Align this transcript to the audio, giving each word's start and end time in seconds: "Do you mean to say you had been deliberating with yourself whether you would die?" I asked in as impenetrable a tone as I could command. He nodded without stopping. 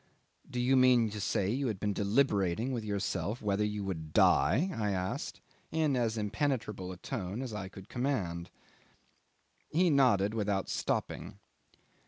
"Do 0.49 0.59
you 0.59 0.75
mean 0.75 1.11
to 1.11 1.21
say 1.21 1.51
you 1.51 1.67
had 1.67 1.79
been 1.79 1.93
deliberating 1.93 2.71
with 2.71 2.83
yourself 2.83 3.39
whether 3.39 3.63
you 3.63 3.83
would 3.83 4.13
die?" 4.13 4.71
I 4.73 4.89
asked 4.89 5.41
in 5.71 5.95
as 5.95 6.17
impenetrable 6.17 6.91
a 6.91 6.97
tone 6.97 7.43
as 7.43 7.53
I 7.53 7.69
could 7.69 7.87
command. 7.87 8.49
He 9.69 9.91
nodded 9.91 10.33
without 10.33 10.69
stopping. 10.69 11.37